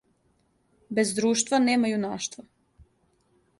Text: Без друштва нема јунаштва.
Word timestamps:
Без 0.99 1.11
друштва 1.19 1.59
нема 1.67 1.93
јунаштва. 1.93 2.47